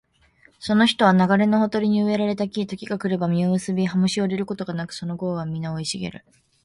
[0.57, 6.25] その人は流れのほとりに植えられた木、時が来れば実を結び、葉もしおれることがなく、その業はみな生い茂る